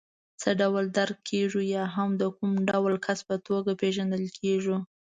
څه 0.41 0.49
ډول 0.61 0.85
درک 0.97 1.17
کېږو 1.29 1.61
یا 1.75 1.83
هم 1.95 2.09
د 2.21 2.23
کوم 2.37 2.51
ډول 2.69 2.93
کس 3.05 3.19
په 3.29 3.35
توګه 3.47 3.71
پېژندل 3.81 4.23
کېږو. 4.39 4.77